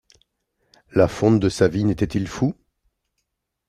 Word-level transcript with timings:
La 0.93 1.07
Font 1.07 1.33
de 1.33 1.47
Savines 1.47 1.91
était-il 1.91 2.27
fou? 2.27 2.55